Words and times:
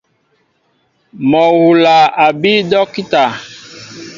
Mol 1.29 1.53
hula 1.63 1.95
a 2.25 2.27
bii 2.41 2.61
docta. 2.71 3.23